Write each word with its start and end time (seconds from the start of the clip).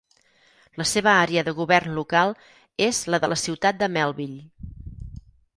La 0.81 0.87
seva 0.91 1.11
àrea 1.25 1.43
de 1.49 1.53
govern 1.59 1.93
local 1.99 2.35
és 2.89 3.05
la 3.15 3.23
de 3.27 3.33
la 3.35 3.41
ciutat 3.45 3.81
de 3.83 3.91
Melville. 3.99 4.43